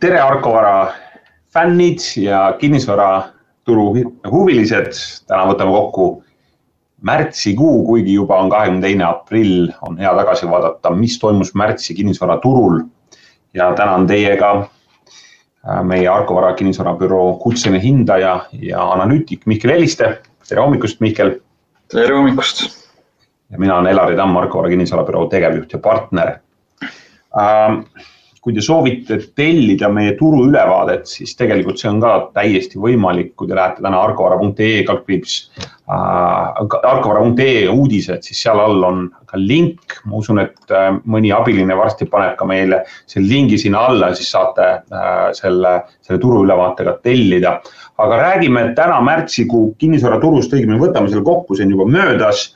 [0.00, 0.92] tere, Arko Vara
[1.52, 3.94] fännid ja kinnisvaraturu
[4.30, 4.92] huvilised.
[5.26, 6.24] täna võtame kokku
[7.04, 12.80] märtsikuu, kuigi juba on kahekümne teine aprill, on hea tagasi vaadata, mis toimus märtsi kinnisvaraturul.
[13.54, 20.20] ja täna on teiega äh, meie Arko Vara kinnisvarabüroo kutseline hindaja ja analüütik Mihkel Heliste.
[20.48, 21.40] tere hommikust, Mihkel.
[21.92, 22.88] tere hommikust.
[23.50, 26.38] ja mina olen Elari Tamm, Arko Vara kinnisvarabüroo tegevjuht ja partner
[27.38, 27.82] ähm,
[28.44, 33.56] kui te soovite tellida meie turuülevaadet, siis tegelikult see on ka täiesti võimalik, kui te
[33.56, 36.60] lähete täna argovara.ee kaldkriips äh,,
[36.90, 42.04] argovara.ee uudised, siis seal all on ka link, ma usun, et äh, mõni abiline varsti
[42.12, 47.56] paneb ka meile selle lingi sinna alla siis saate äh, selle, selle turuülevaatega tellida.
[47.96, 52.50] aga räägime täna märtsikuu kinnisvaraturust, õigemini võtame selle kokku, see on juba möödas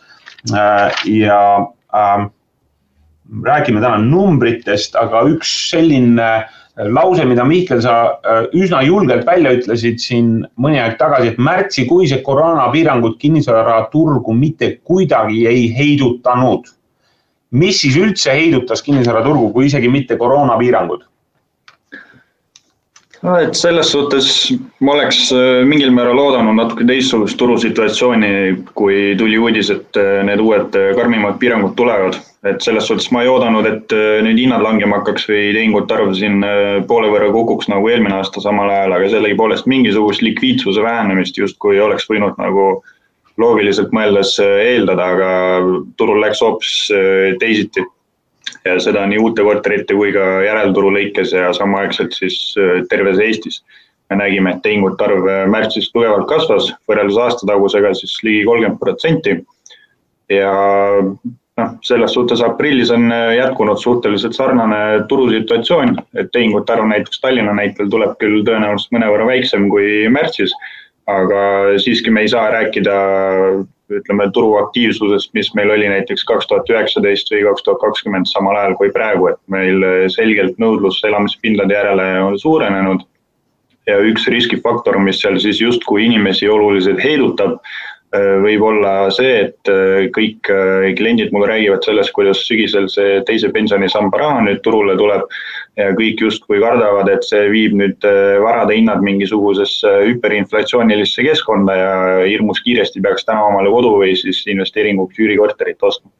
[0.53, 1.41] äh, ja
[1.97, 2.29] äh,
[3.45, 9.53] räägime täna numbritest, aga üks selline äh, lause, mida Mihkel, sa äh, üsna julgelt välja
[9.59, 10.31] ütlesid siin
[10.61, 16.75] mõni aeg tagasi, et märtsikuised koroonapiirangud kinnisvaraturgu mitte kuidagi ei heidutanud.
[17.51, 21.07] mis siis üldse heidutas kinnisvaraturgu, kui isegi mitte koroonapiirangud?
[23.23, 24.29] No et selles suhtes
[24.85, 28.31] ma oleks äh, mingil määral oodanud natuke teistsugust turusituatsiooni,
[28.79, 32.19] kui tuli uudis, et äh, need uued äh, karmimad piirangud tulevad.
[32.47, 36.37] et selles suhtes ma ei oodanud, et nüüd hinnad langema hakkaks või tehingute arv siin
[36.87, 42.07] poole võrra kukuks nagu eelmine aasta samal ajal, aga sellegipoolest mingisugust likviidsuse vähenemist justkui oleks
[42.07, 42.69] võinud nagu
[43.43, 45.33] loogiliselt mõeldes eeldada, aga
[45.99, 46.77] turul läks hoopis
[47.43, 47.83] teisiti
[48.65, 53.63] ja seda nii uute korterite kui ka järelturu lõikes ja samaaegselt siis äh, terves Eestis.
[54.09, 59.37] me nägime, et tehingute arv äh, märtsis tugevalt kasvas võrreldes aastatagusega siis ligi kolmkümmend protsenti.
[60.29, 60.53] ja
[61.59, 67.55] noh, selles suhtes aprillis on äh, jätkunud suhteliselt sarnane turusituatsioon, et tehingute arv näiteks Tallinna
[67.55, 70.55] näitel tuleb küll tõenäoliselt mõnevõrra väiksem kui märtsis,
[71.09, 71.41] aga
[71.83, 72.95] siiski me ei saa rääkida
[73.91, 78.77] ütleme, turuaktiivsusest, mis meil oli näiteks kaks tuhat üheksateist või kaks tuhat kakskümmend samal ajal
[78.81, 83.07] kui praegu, et meil selgelt nõudlus elamispindade järele on suurenenud.
[83.89, 87.55] ja üks riskifaktor, mis seal siis justkui inimesi oluliselt heidutab,
[88.17, 89.69] võib olla see, et
[90.17, 90.49] kõik
[90.97, 95.27] kliendid mulle räägivad sellest, kuidas sügisel see teise pensionisamba raha nüüd turule tuleb
[95.79, 101.93] ja kõik justkui kardavad, et see viib nüüd äh, varade hinnad mingisugusesse hüperinflatsioonilisse keskkonda ja
[102.25, 106.11] hirmus kiiresti peaks täna omale kodu või siis investeeringuks üürikorterit ostma.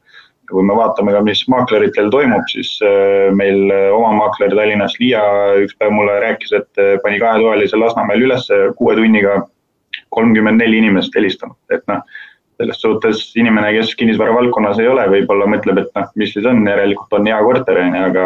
[0.47, 4.95] ja kui me vaatame ka, mis maakleritel toimub, siis äh, meil äh, oma maakler Tallinnas,
[5.01, 5.23] Liia,
[5.65, 8.47] üks päev mulle rääkis, et pani kahetoalise Lasnamäel üles
[8.79, 9.41] kuue tunniga
[10.15, 12.03] kolmkümmend neli inimest helistanud, et noh
[12.59, 16.59] selles suhtes inimene, kes kinnisvara valdkonnas ei ole, võib-olla mõtleb, et noh, mis siis on,
[16.67, 18.25] järelikult on hea korter, on ju, aga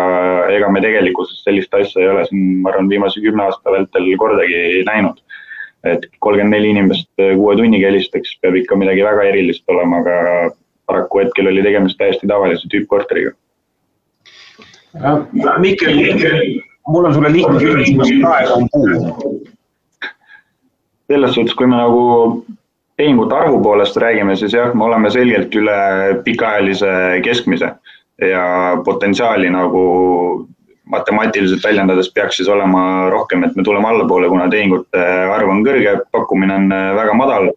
[0.55, 4.81] ega me tegelikkuses sellist asja ei ole siin, ma arvan, viimase kümne aasta vältel kordagi
[4.89, 5.21] näinud.
[5.83, 10.53] et kolmkümmend neli inimest kuue tunniga helistaks, peab ikka midagi väga erilist olema, aga
[10.87, 13.33] paraku hetkel oli tegemist täiesti tavalise tüüppkorteriga.
[15.59, 15.99] Mihkel,
[16.87, 19.33] mul on sulle lihtne küsimus, praegu on puu?
[21.11, 22.03] Selles suhtes, kui me nagu
[22.97, 25.77] tehingute arvu poolest räägime, siis jah, me oleme selgelt üle
[26.25, 26.91] pikaajalise
[27.25, 27.73] keskmise
[28.21, 28.43] ja
[28.85, 29.83] potentsiaali nagu
[30.93, 35.03] matemaatiliselt väljendades peaks siis olema rohkem, et me tuleme allapoole, kuna tehingute
[35.33, 37.51] arv on kõrge, pakkumine on väga madal.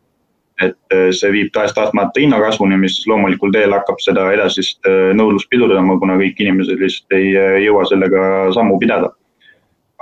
[0.56, 6.40] et see viib tahes-tahtmata hinnakasvuni, mis loomulikul teel hakkab seda edasist nõudlust pidurdama, kuna kõik
[6.40, 7.34] inimesed lihtsalt ei
[7.66, 8.22] jõua sellega
[8.56, 9.10] sammu pidada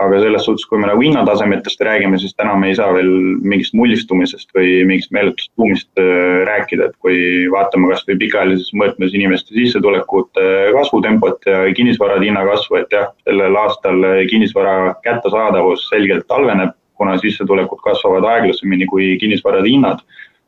[0.02, 3.10] aga selles suhtes, kui me nagu hinnatasemetest räägime, siis täna me ei saa veel
[3.46, 7.18] mingist mullistumisest või mingist meeletust buumist äh, rääkida, et kui
[7.52, 14.08] vaatame kasvõi pikaajalises mõõtmes inimeste sissetulekute kasvutempot ja kinnisvarade hinna kasvu, et jah, sellel aastal
[14.30, 20.02] kinnisvara kättesaadavus selgelt halveneb, kuna sissetulekud kasvavad aeglasemini kui kinnisvarade hinnad.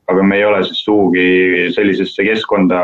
[0.07, 2.81] aga me ei ole siis sugugi sellisesse keskkonda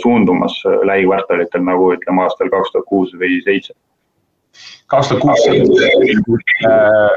[0.00, 0.54] suundumas
[0.88, 3.74] lähikvartalitel nagu ütleme aastal kaks tuhat kuus või seitse
[4.92, 5.72] kaks tuhat kuusteist
[6.66, 7.12] äh,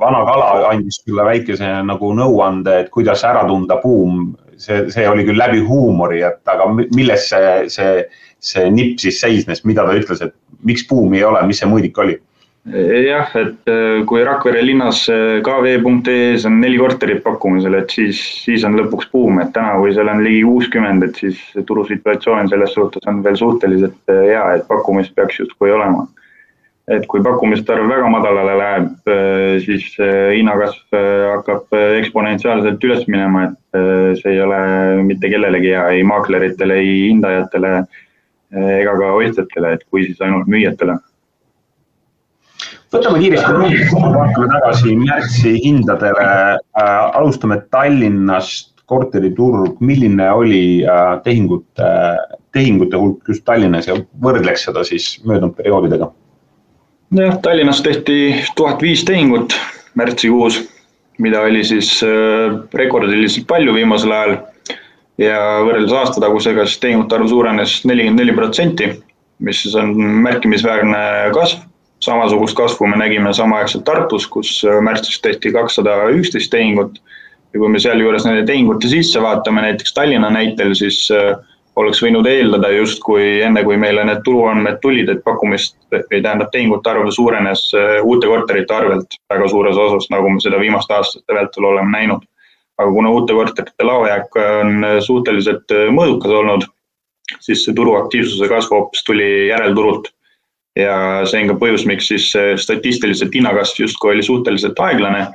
[0.00, 4.34] vana kala andis sulle väikese nagu nõuande, et kuidas ära tunda buum.
[4.56, 8.04] see, see oli küll läbi huumori, et aga milles see, see,
[8.38, 11.98] see nipp siis seisnes, mida ta ütles, et miks buumi ei ole, mis see mõõdik
[12.04, 12.20] oli?
[12.64, 18.64] jah, et äh, kui Rakvere linnas äh, kv.ee-s on neli korterit pakkumisel, et siis, siis
[18.64, 23.10] on lõpuks buum, et täna, kui seal on ligi kuuskümmend, et siis turusituatsioon selles suhtes
[23.10, 26.06] on veel suhteliselt hea, et pakkumist peaks justkui olema
[26.92, 33.06] et kui pakkumiste arv väga madalale läheb, äh, siis äh, hinnakasv äh, hakkab eksponentsiaalselt üles
[33.08, 34.58] minema, et see ei ole
[35.08, 37.72] mitte kellelegi hea, ei maakleritele, ei hindajatele
[38.54, 40.94] ega ka ostjatele, et kui siis ainult müüjatele.
[42.94, 46.28] võtame kiiresti vaatame tagasi märtsi hindadele
[46.78, 50.62] alustame Tallinnast, korteriturg, milline oli
[51.24, 51.90] tehingute,
[52.54, 56.12] tehingute hulk just Tallinnas ja võrdleks seda siis möödunud perioodidega?
[57.10, 59.54] Jah, Tallinnas tehti tuhat viis tehingut
[59.94, 60.60] märtsikuus,
[61.18, 64.36] mida oli siis äh, rekordiliselt palju viimasel ajal
[65.18, 68.90] ja võrreldes aasta tagusega siis tehingute arv suurenes nelikümmend neli protsenti,
[69.44, 69.94] mis siis on
[70.26, 71.62] märkimisväärne kasv.
[72.04, 76.98] samasugust kasvu me nägime samaaegselt Tartus, kus äh, märtsis tehti kakssada üksteist tehingut
[77.52, 81.36] ja kui me sealjuures nende tehingute sisse vaatame, näiteks Tallinna näitel, siis äh,
[81.80, 86.90] oleks võinud eeldada justkui enne, kui meile need turuandmed tulid, et pakkumist või tähendab tehingute
[86.90, 91.70] arv suurenes äh, uute korterite arvelt väga suures osas, nagu me seda viimaste aastate vältel
[91.72, 92.22] oleme näinud.
[92.78, 96.66] aga kuna uute korterite laojääk on suhteliselt äh, mõõdukas olnud,
[97.40, 100.12] siis see turuaktiivsuse kasv hoopis tuli järelturult.
[100.76, 105.28] ja see on ka põhjus, miks siis statistiliselt hinnakasv justkui oli suhteliselt aeglane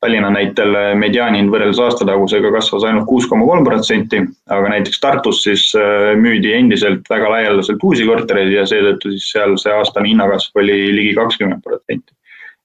[0.00, 5.66] Tallinna näitel mediaanihind võrreldes aastatagusega kasvas ainult kuus koma kolm protsenti, aga näiteks Tartus siis
[5.76, 10.78] äh, müüdi endiselt väga laialdaselt uusi kortereid ja seetõttu siis seal see aastane hinnakasv oli
[10.96, 12.14] ligi kakskümmend protsenti.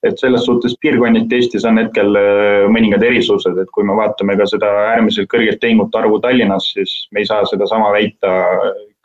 [0.06, 4.48] et selles suhtes piirkonniti Eestis on hetkel äh, mõningad erisused, et kui me vaatame ka
[4.48, 8.32] seda äärmiselt kõrget tehingute arvu Tallinnas, siis me ei saa sedasama väita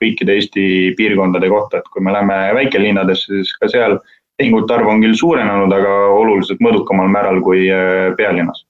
[0.01, 0.65] kõikide Eesti
[0.97, 3.99] piirkondade kohta, et kui me läheme väikelinnadesse, siis ka seal
[4.41, 8.65] tehingute arv on küll suurenenud, aga oluliselt mõõdukamal määral kui äh, pealinnas.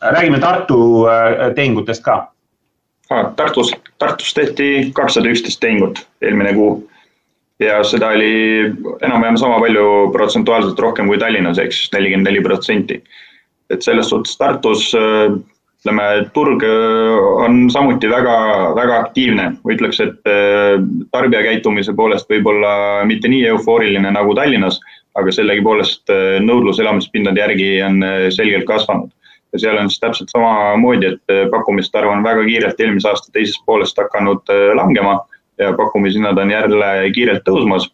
[0.00, 2.20] räägime Tartu äh, tehingutest ka.
[3.36, 6.76] Tartus, Tartus tehti kakssada üksteist tehingut eelmine kuu
[7.60, 8.70] ja seda oli
[9.02, 13.02] enam-vähem sama palju protsentuaalselt rohkem kui Tallinnas, ehk siis nelikümmend neli protsenti.
[13.70, 15.34] et selles suhtes Tartus äh,
[15.80, 16.06] ütleme,
[16.36, 16.60] turg
[17.40, 18.34] on samuti väga,
[18.76, 20.28] väga aktiivne, ütleks, et
[21.08, 22.72] tarbija käitumise poolest võib-olla
[23.08, 24.76] mitte nii eufooriline nagu Tallinnas,
[25.18, 29.10] aga sellegipoolest äh, nõudlus elamispindade järgi on äh, selgelt kasvanud.
[29.50, 33.32] ja seal on siis täpselt samamoodi, et äh, pakkumiste arv on väga kiirelt eelmise aasta
[33.34, 35.18] teisest poolest hakanud langema
[35.58, 37.90] ja pakkumishinnad on jälle kiirelt tõusmas.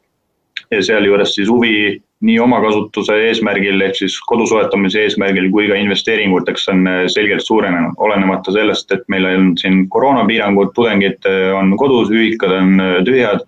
[0.71, 6.69] ja sealjuures siis huvi nii omakasutuse eesmärgil ehk siis kodu soetamise eesmärgil kui ka investeeringuteks
[6.73, 11.29] on selgelt suurenenud, olenemata sellest, et meil on siin koroonapiirangud, tudengid
[11.59, 13.45] on kodus, ühikad on tühjad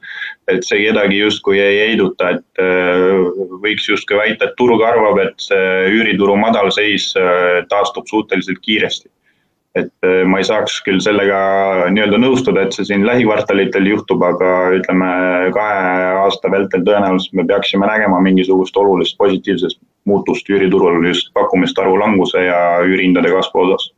[0.49, 3.29] et see kedagi justkui ei heiduta, et äh,
[3.63, 9.11] võiks justkui väita, et turg arvab, et see üürituru madalseis äh, taastub suhteliselt kiiresti.
[9.77, 11.39] Et äh, ma ei saaks küll sellega
[11.93, 15.11] nii-öelda nõustuda, et see siin lähikvartalitel juhtub, aga ütleme,
[15.55, 15.79] kahe
[16.25, 19.77] aasta vältel tõenäoliselt me peaksime nägema mingisugust olulist positiivset
[20.09, 23.91] muutust üüriturul just pakkumiste arvu languse ja üürihindade kasvu osas.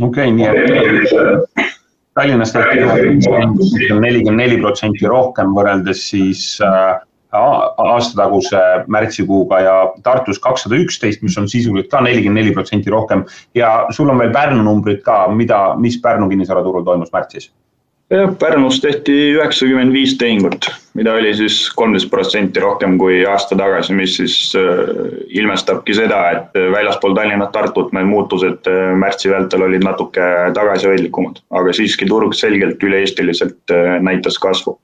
[0.00, 1.72] okei okay,, nii et
[2.14, 6.94] Tallinnas nelikümmend neli protsenti rohkem võrreldes siis äh,
[7.34, 13.24] aastataguse märtsikuuga ja Tartus kakssada üksteist, mis on sisuliselt ka nelikümmend neli protsenti rohkem.
[13.54, 17.50] ja sul on veel Pärnu numbrid ka, mida, mis Pärnu kinnisvaraturul toimus märtsis?
[18.10, 23.96] jah, Pärnus tehti üheksakümmend viis tehingut, mida oli siis kolmteist protsenti rohkem kui aasta tagasi,
[23.96, 24.94] mis siis äh,
[25.40, 31.42] ilmestabki seda, et äh, väljaspool Tallinnat, Tartut need muutused äh, märtsi vältel olid natuke tagasihoidlikumad,
[31.50, 34.78] aga siiski turg selgelt üle-eestiliselt näitas kasvu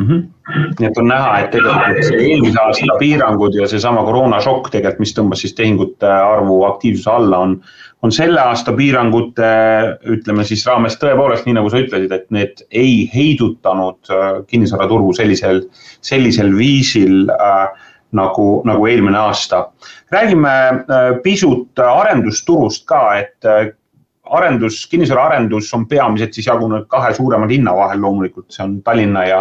[0.00, 0.06] mm.
[0.06, 0.72] -hmm.
[0.78, 5.14] nii et on näha, et tegelikult see eelmise aasta piirangud ja seesama koroonašokk tegelikult, mis
[5.18, 7.58] tõmbas siis tehingute arvu aktiivsuse alla, on,
[8.02, 9.50] on selle aasta piirangute,
[10.16, 15.64] ütleme siis raames tõepoolest, nii nagu sa ütlesid, et need ei heidutanud äh, kinnisvaraturgu sellisel,
[16.00, 17.68] sellisel viisil äh,
[18.12, 19.68] nagu, nagu eelmine aasta.
[20.10, 23.70] räägime äh, pisut arendusturust ka, et äh,
[24.30, 29.40] arendus, kinnisvaraarendus on peamiselt siis jagunenud kahe suurema linna vahel loomulikult, see on Tallinna ja,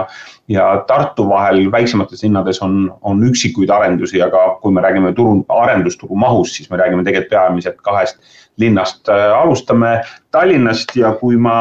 [0.50, 6.18] ja Tartu vahel, väiksemates linnades on, on üksikuid arendusi, aga kui me räägime turu, arendusturu
[6.20, 8.22] mahust, siis me räägime tegelikult peamiselt kahest
[8.60, 9.08] linnast.
[9.10, 11.56] alustame Tallinnast ja kui ma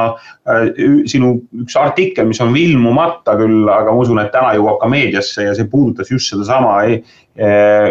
[0.49, 0.73] äh,,
[1.08, 5.47] sinu üks artikkel, mis on ilmumata küll, aga ma usun, et täna jõuab ka meediasse
[5.47, 6.99] ja see puudutas just sedasama eh,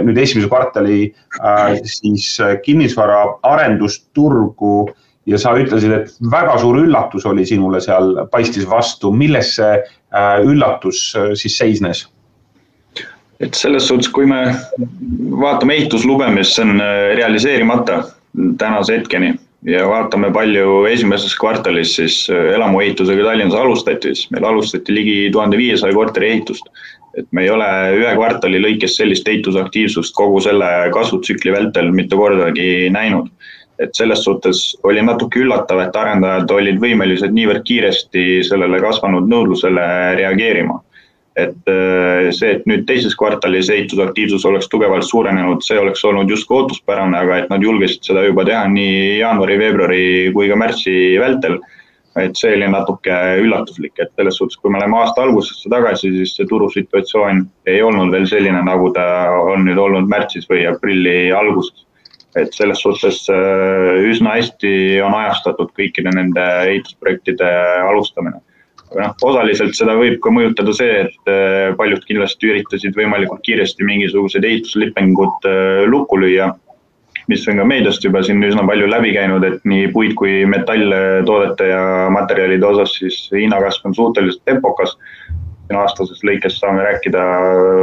[0.03, 0.99] nüüd esimese kvartali
[1.39, 4.87] äh, siis kinnisvara arendusturgu
[5.27, 10.37] ja sa ütlesid, et väga suur üllatus oli sinule seal, paistis vastu, milles see äh,
[10.45, 12.07] üllatus äh, siis seisnes?
[13.37, 14.39] et selles suhtes, kui me
[15.37, 17.99] vaatame ehituslube, mis on äh, realiseerimata
[18.57, 19.35] tänase hetkeni
[19.67, 25.93] ja vaatame, palju esimeses kvartalis siis elamuehitusega Tallinnas alustati, siis meil alustati ligi tuhande viiesaja
[25.93, 26.71] korteri ehitust.
[27.17, 27.67] et me ei ole
[27.97, 33.31] ühe kvartali lõikes sellist ehitusaktiivsust kogu selle kasvutsükli vältel mitte kordagi näinud
[33.79, 39.87] et selles suhtes oli natuke üllatav, et arendajad olid võimelised niivõrd kiiresti sellele kasvanud nõudlusele
[40.21, 40.81] reageerima.
[41.37, 46.55] et äh, see, et nüüd teises kvartalis ehitusaktiivsus oleks tugevalt suurenenud, see oleks olnud justkui
[46.57, 51.59] ootuspärane, aga et nad julgesid seda juba teha nii jaanuari, veebruari kui ka märtsi vältel.
[52.17, 56.31] et see oli natuke üllatuslik, et selles suhtes, kui me läheme aasta algusesse tagasi, siis
[56.33, 59.05] see turusituatsioon ei olnud veel selline, nagu ta
[59.37, 61.85] on nüüd olnud märtsis või aprilli alguses
[62.35, 67.47] et selles suhtes äh, üsna hästi on ajastatud kõikide nende ehitusprojektide
[67.87, 68.41] alustamine
[68.95, 74.45] noh, osaliselt seda võib ka mõjutada see, et äh, paljud kindlasti üritasid võimalikult kiiresti mingisugused
[74.47, 76.51] ehituslepingud äh, lukku lüüa,
[77.31, 81.71] mis on ka meediast juba siin üsna palju läbi käinud, et nii puid kui metalltoodete
[81.73, 81.81] ja
[82.13, 84.95] materjalide osas siis hinnakasv on suhteliselt tempokas.
[85.75, 87.23] Aastases lõikes saame rääkida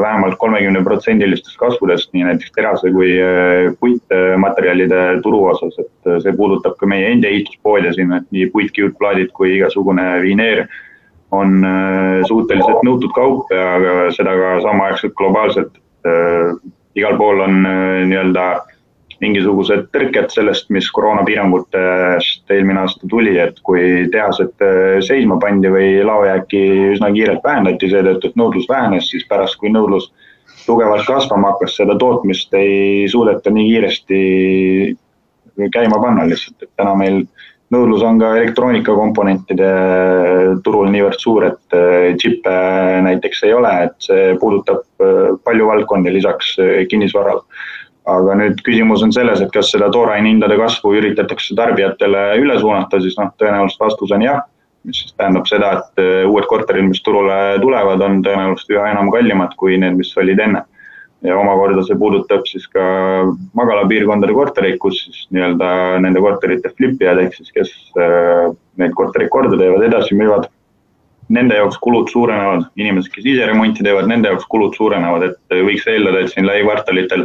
[0.00, 6.79] vähemalt kolmekümne protsendilistest kasvudest, nii näiteks terase kui äh, puitmaterjalide turu osas, et see puudutab
[6.81, 10.67] ka meie endi ehituspoode siin, et nii puitkiudplaadid kui igasugune vineer
[11.35, 15.81] on äh, suhteliselt nõutud kaup ja seda ka samaaegselt globaalselt.
[16.95, 18.43] Igal pool on nii-öelda
[19.23, 24.66] mingisugused tõrked sellest, mis koroonapiirangutest eelmine aasta tuli, et kui tehased
[25.06, 26.62] seisma pandi või laojääki
[26.94, 30.11] üsna kiirelt vähendati seetõttu, et nõudlus vähenes, siis pärast, kui nõudlus
[30.66, 34.21] tugevalt kasvama hakkas, seda tootmist ei suudeta nii kiiresti
[35.75, 37.23] käima panna lihtsalt, et täna meil
[37.75, 39.71] nõudlus on ka elektroonikakomponentide
[40.66, 41.78] turul niivõrd suur, et
[42.18, 46.54] džippe äh, näiteks ei ole, et see puudutab äh, palju valdkondi lisaks
[46.90, 47.44] kinnisvarale.
[48.11, 53.00] Aga nüüd küsimus on selles, et kas seda tooraine hindade kasvu üritatakse tarbijatele üle suunata,
[53.00, 54.42] siis noh, tõenäoliselt vastus on jah.
[54.84, 59.54] mis siis tähendab seda, et uued korterid, mis turule tulevad, on tõenäoliselt üha enam kallimad
[59.56, 60.61] kui need, mis olid enne
[61.25, 62.82] ja omakorda see puudutab siis ka
[63.56, 65.70] magalapiirkondade kortereid, kus siis nii-öelda
[66.04, 70.50] nende korterite flipijad ehk siis, kes äh, neid kortereid korda teevad, edasi müüvad.
[71.32, 75.87] Nende jaoks kulud suurenevad, inimesed, kes ise remonti teevad, nende jaoks kulud suurenevad, et võiks
[75.88, 77.25] eeldada, et siin lähikvartalitel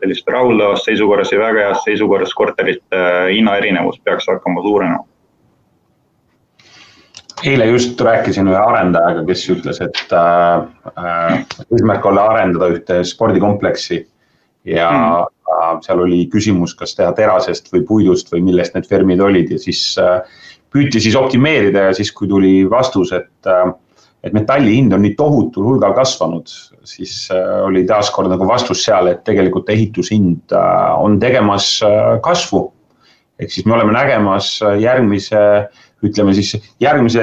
[0.00, 5.04] sellist rahuldavas seisukorras ja väga heas seisukorras korterite äh, hinnaerinevus peaks hakkama suurenema
[7.46, 10.62] eile just rääkisin ühe arendajaga, kes ütles, et äh,
[10.98, 11.34] äh,
[11.70, 14.00] eesmärk oli arendada ühte spordikompleksi
[14.66, 15.82] ja mm.
[15.86, 19.94] seal oli küsimus, kas teha terasest või puidust või millest need fermid olid ja siis
[20.74, 23.48] püüti siis optimeerida ja siis, kui tuli vastus, et
[24.24, 26.50] et metalli hind on nii tohutul hulgal kasvanud,
[26.88, 32.68] siis äh, oli taaskord nagu vastus seal, et tegelikult ehitushind äh, on tegemas äh, kasvu.
[33.38, 35.40] ehk siis me oleme nägemas järgmise
[36.02, 37.22] ütleme siis järgmise,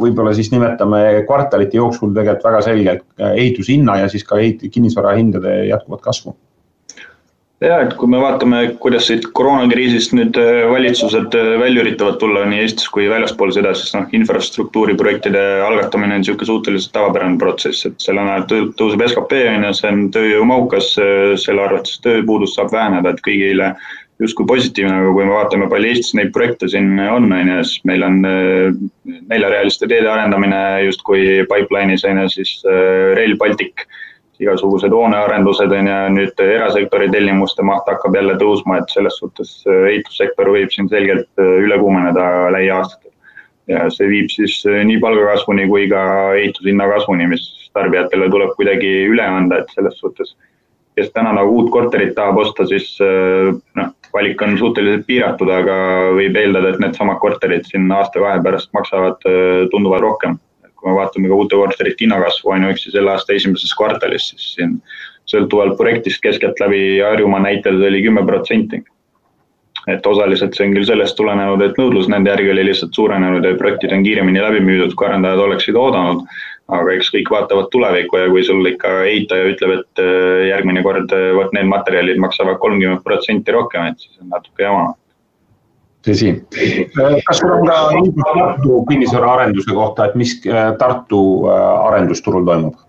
[0.00, 5.58] võib-olla siis nimetame kvartalite jooksul tegelikult väga selgelt ehitushinna ja siis ka ehit-, kinnisvara hindade
[5.68, 6.32] jätkuvat kasvu
[7.64, 12.64] ja et kui me vaatame, kuidas siit koroonakriisist nüüd äh, valitsused välja üritavad tulla nii
[12.64, 18.24] Eestis kui väljaspool seda, siis noh, infrastruktuuriprojektide algatamine on niisugune suhteliselt tavapärane protsess, et selle
[18.26, 20.90] najal tõuseb skp on ju, see on tööjõumahukas,
[21.44, 23.72] selle arvates tööpuudus saab väheneda, et kõigile
[24.22, 27.84] justkui positiivne, aga kui me vaatame, palju Eestis neid projekte siin on, on ju, siis
[27.88, 28.78] meil on äh,
[29.32, 33.84] neljarealiste teede arendamine justkui pipeline'is on ju, siis äh, Rail Baltic,
[34.42, 39.90] igasugused hoonearendused on ju, nüüd erasektori tellimuste maht hakkab jälle tõusma, et selles suhtes äh,
[39.92, 43.12] ehitussektor võib siin selgelt üle kuumeneda lähiaastatel.
[43.66, 46.02] ja see viib siis nii palgakasvuni kui ka
[46.38, 50.36] ehitushinna kasvuni, mis tarbijatele tuleb kuidagi üle anda, et selles suhtes
[50.96, 52.94] kes täna nagu uut korterit tahab osta, siis
[53.76, 55.76] noh, valik on suhteliselt piiratud, aga
[56.16, 60.38] võib eeldada, et needsamad korterid siin aasta-kahe pärast maksavad äh, tunduvalt rohkem.
[60.86, 64.76] Kui me vaatame ka uute korterite hinnakasvu ainuüksi selle aasta esimeses kvartalis, siis siin
[65.26, 68.84] sõltuvalt projektist keskeltläbi Harjumaa näitel see oli kümme protsenti.
[69.86, 73.54] et osaliselt see on küll sellest tulenenud, et nõudlus nende järgi oli lihtsalt suurenenud ja
[73.54, 76.24] projektid on kiiremini läbi müüdud, kui arendajad oleksid oodanud
[76.66, 81.12] aga eks kõik vaatavad tulevikku ja kui sul ikka ehitaja ütleb, et äh, järgmine kord
[81.14, 84.94] äh, vot need materjalid maksavad kolmkümmend protsenti rohkem, et siis on natuke jama.
[86.06, 86.32] Tõsi.
[86.56, 90.38] Äh, kas sul on ka info Tartu kinnisvaraarenduse kohta, et mis
[90.80, 92.82] Tartu arendusturul toimub?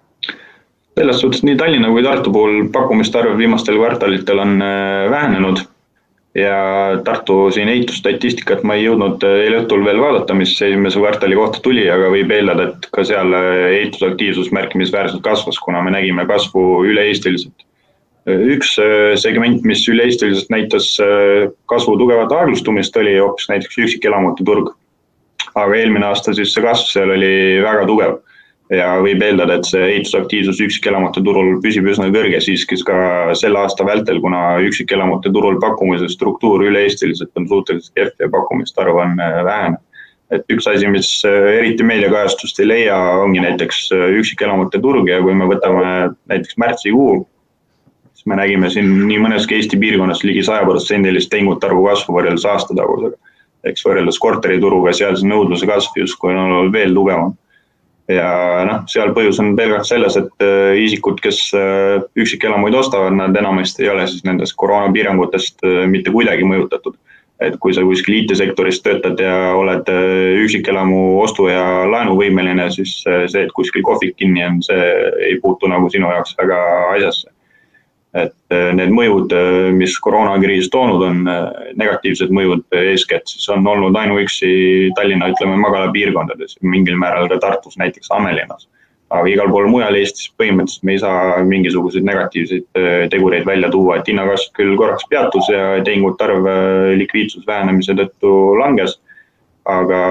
[0.98, 4.56] selles suhtes nii Tallinna kui Tartu puhul pakkumiste arv viimastel kvartalitel on
[5.12, 5.60] vähenenud
[6.38, 6.58] ja
[7.04, 11.88] Tartu siin ehitusstatistikat ma ei jõudnud eile õhtul veel vaadata, mis esimese kvartali kohta tuli,
[11.90, 17.66] aga võib eeldada, et ka seal ehitusaktiivsus märkimisväärselt kasvas, kuna me nägime kasvu üle-eestiliselt.
[18.27, 18.75] Äh, üks
[19.22, 20.93] segment, mis üle-eestiliselt näitas
[21.72, 24.74] kasvu tugevat aeglustumist, oli hoopis näiteks üksikelamute turg.
[25.57, 27.29] aga eelmine aasta siis see kasv seal oli
[27.63, 28.17] väga tugev
[28.74, 33.86] ja võib eeldada, et see ehitusaktiivsus üksikelamute turul püsib üsna kõrge siiski ka selle aasta
[33.88, 39.39] vältel, kuna üksikelamute turul pakkumise struktuur üle-eestiliselt on suhteliselt kehv ja pakkumiste arv on äh,
[39.48, 39.79] vähene.
[40.31, 43.86] et üks asi, mis eriti meediakajastust ei leia, ongi näiteks
[44.19, 45.86] üksikelamute turg ja kui me võtame
[46.27, 47.22] näiteks märtsikuu,
[48.27, 53.15] me nägime siin nii mõneski Eesti piirkonnas ligi sajaprotsendilist tehingute arvu kasvu võrreldes aastatagusega.
[53.67, 57.34] eks võrreldes korterituruga, seal see nõudluse kasv justkui on olnud veel tugevam
[58.12, 58.27] ja
[58.67, 63.84] noh, seal põhjus on pelgalt selles, et äh, isikud, kes äh, üksikelamuid ostavad, nad enamasti
[63.84, 66.96] ei ole siis nendest koroonapiirangutest äh, mitte kuidagi mõjutatud.
[67.38, 69.86] et kui sa kuskil IT-sektoris töötad ja oled
[70.41, 74.88] üksikelamu ostu ja laenuvõimeline, siis see, et kuskil kohvik kinni on, see
[75.27, 76.57] ei puutu nagu sinu jaoks väga
[76.96, 77.29] asjasse
[78.18, 83.68] et äh, need mõjud, äh, mis koroonakriis toonud on, äh, negatiivsed mõjud eeskätt siis on
[83.68, 84.50] olnud ainuüksi
[84.98, 88.68] Tallinna, ütleme, magalapiirkondades, mingil määral ka Tartus, näiteks Ammelinnas.
[89.08, 92.66] aga igal pool mujal Eestis põhimõtteliselt me ei saa mingisuguseid negatiivseid
[93.14, 96.50] tegureid välja tuua, et hinnakasv küll korraks peatus ja tehingute arv
[97.00, 98.98] likviidsus vähenemise tõttu langes
[99.64, 100.02] aga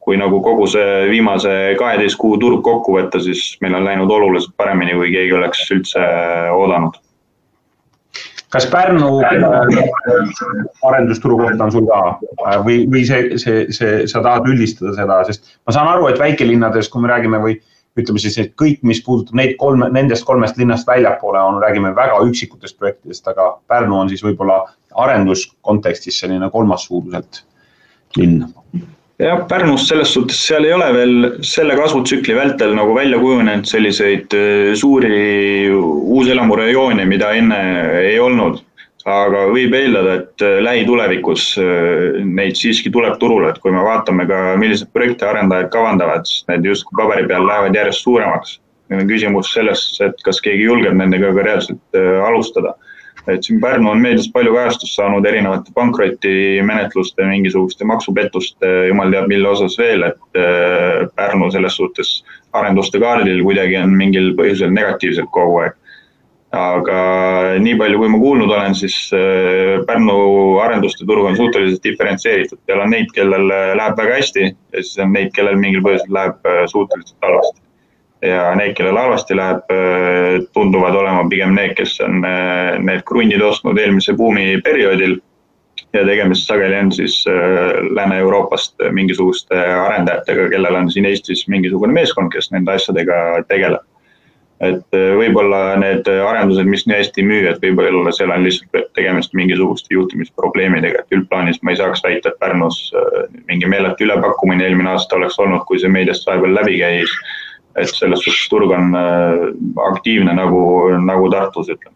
[0.00, 4.56] kui nagu kogu see viimase kaheteist kuu turg kokku võtta, siis meil on läinud oluliselt
[4.56, 6.08] paremini, kui keegi oleks üldse
[6.56, 6.96] oodanud
[8.54, 9.10] kas Pärnu
[10.86, 12.00] arendusturu kohta on sul ka?
[12.64, 16.90] Või, või see, see, see, sa tahad üldistada seda, sest ma saan aru, et väikelinnades,
[16.92, 17.58] kui me räägime või
[17.98, 22.18] ütleme siis, et kõik, mis puudutab neid kolme, nendest kolmest linnast väljapoole on, räägime väga
[22.26, 24.64] üksikutest projektidest, aga Pärnu on siis võib-olla
[25.04, 27.44] arenduskontekstis selline kolmas suuruselt
[28.18, 28.46] linn
[29.18, 31.14] jah, Pärnus selles suhtes, seal ei ole veel
[31.46, 37.60] selle kasvutsükli vältel nagu välja kujunenud selliseid äh, suuri uuselamurajoone, mida enne
[38.04, 38.62] ei olnud.
[39.04, 44.24] aga võib eeldada, et äh, lähitulevikus äh, neid siiski tuleb turule, et kui me vaatame
[44.24, 48.54] ka, milliseid projekte arendajad kavandavad, siis need justkui paberi peal lähevad järjest suuremaks.
[48.88, 52.74] nüüd on küsimus selles, et kas keegi julgeb nendega ka reaalselt alustada
[53.28, 59.48] et siin Pärnu on meedias palju kajastust saanud erinevate pankrotimenetluste, mingisuguste maksupettuste, jumal teab mille
[59.48, 62.18] osas veel, et äh, Pärnu selles suhtes
[62.52, 65.80] arenduste kaardil kuidagi on mingil põhjusel negatiivselt kogu aeg.
[66.54, 66.98] aga
[67.58, 70.14] nii palju, kui ma kuulnud olen, siis äh, Pärnu
[70.62, 75.12] arenduste turg on suhteliselt diferentseeritud, seal on neid, kellel läheb väga hästi ja siis on
[75.16, 77.63] neid, kellel mingil põhjusel läheb äh, suhteliselt halvasti
[78.24, 83.42] ja need, kellel halvasti läheb, äh, tunduvad olema pigem need, kes on äh, need krundid
[83.44, 85.20] ostnud eelmise buumi perioodil.
[85.94, 87.34] ja tegemist sageli on siis äh,
[87.94, 93.82] Lääne-Euroopast mingisuguste arendajatega, kellel on siin Eestis mingisugune meeskond, kes nende asjadega tegeleb.
[94.64, 99.34] et võib-olla need arendused, mis nii hästi ei müü, et võib-olla seal on lihtsalt tegemist
[99.34, 102.78] mingisuguste juhtimisprobleemidega, et üldplaanis ma ei saaks väita, et Pärnus
[103.50, 107.18] mingi meeletu ülepakkumine eelmine aasta oleks olnud, kui see meediast vahepeal läbi käis
[107.76, 109.44] et selles suhtes turg on äh,
[109.90, 110.62] aktiivne nagu,
[111.02, 111.94] nagu Tartus, ütleme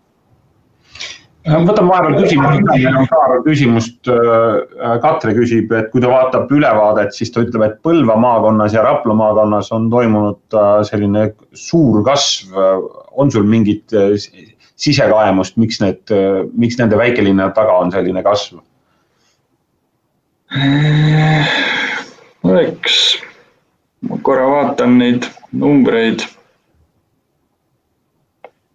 [1.49, 4.11] võtame vahepeal küsimuse, meil on paar küsimust.
[4.13, 8.83] Äh, Katre küsib, et kui ta vaatab ülevaadet, siis ta ütleb, et Põlva maakonnas ja
[8.85, 12.53] Rapla maakonnas on toimunud äh, selline suur kasv.
[13.19, 13.91] on sul mingit
[14.79, 16.13] sisekaemust, miks need,
[16.55, 18.61] miks nende väikelinnade taga on selline kasv?
[22.59, 22.99] eks
[24.09, 26.25] ma korra vaatan neid numbreid.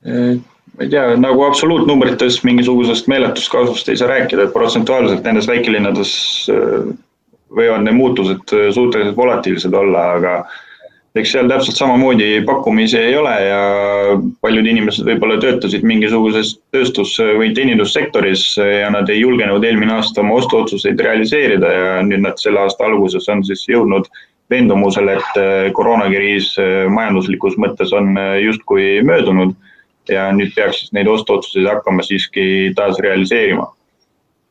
[0.03, 6.12] ma ei tea, nagu absoluutnumbrites mingisugusest meeletust kasvust ei saa rääkida, et protsentuaalselt nendes väikelinnades
[6.51, 6.89] äh,
[7.53, 10.36] võivad need muutused äh, suhteliselt volatiilsed olla, aga
[11.15, 13.62] eks seal täpselt samamoodi pakkumisi ei ole ja
[14.41, 20.39] paljud inimesed võib-olla töötasid mingisuguses tööstus- või teenindussektoris ja nad ei julgenud eelmine aasta oma
[20.41, 24.09] ostuotsuseid realiseerida ja nüüd nad selle aasta alguses on siis jõudnud
[24.53, 29.55] veendumusel, et äh, koroonakriis äh, majanduslikus mõttes on äh, justkui möödunud
[30.09, 33.69] ja nüüd peaks siis neid ostuotsuseid hakkama siiski taas realiseerima.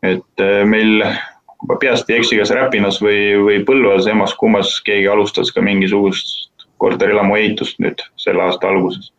[0.03, 1.05] et meil,
[1.47, 6.67] kui ma peast ei eksi, kas Räpinas või, või Põlvas, emas-kummas keegi alustas ka mingisugust
[6.83, 9.13] korterelamu ehitust nüüd selle aasta alguses.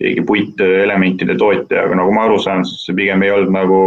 [0.00, 3.78] keegi puitelementide tootja, aga nagu ma aru saan, siis see pigem ei olnud nagu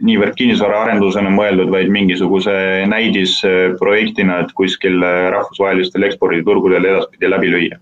[0.00, 2.52] niivõrd kinnisvaraarendusena mõeldud, vaid mingisuguse
[2.90, 7.80] näidisprojektina, et kuskil rahvusvahelistel eksporditurgudel edaspidi läbi lüüa.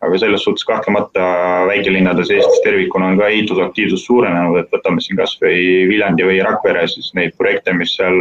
[0.00, 1.22] aga selles suhtes kahtlemata
[1.66, 7.10] väikelinnades Eestis tervikuna on ka ehitusaktiivsus suurenenud, et võtame siin kasvõi Viljandi või Rakvere, siis
[7.18, 8.20] neid projekte, mis seal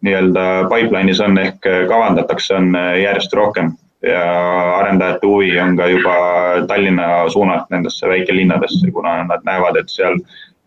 [0.00, 4.22] nii-öelda pipeline'is on ehk kavandatakse, on järjest rohkem ja
[4.78, 6.14] arendajate huvi on ka juba
[6.68, 10.18] Tallinna suunalt nendesse väikelinnadesse, kuna nad näevad, et seal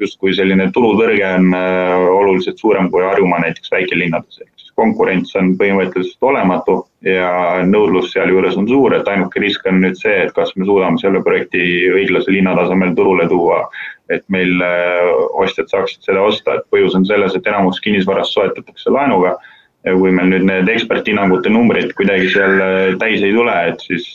[0.01, 5.53] justkui selline turutõrge on äh, oluliselt suurem kui Harjumaa näiteks väikelinnades, ehk siis konkurents on
[5.59, 10.51] põhimõtteliselt olematu ja nõudlus sealjuures on suur, et ainuke risk on nüüd see, et kas
[10.59, 11.63] me suudame selle projekti
[11.95, 13.63] õiglase linna tasemel turule tuua,
[14.11, 18.93] et meil äh, ostjad saaksid seda osta, et põhjus on selles, et enamus kinnisvarast soetatakse
[18.93, 19.37] laenuga.
[19.85, 22.55] Ja kui meil nüüd need eksperthinnangute numbrid kuidagi seal
[22.97, 24.07] täis ei tule, et siis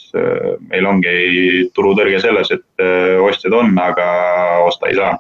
[0.66, 1.12] meil ongi
[1.78, 2.82] turutõrge selles, et
[3.22, 4.08] ostjad on, aga
[4.66, 5.12] osta ei saa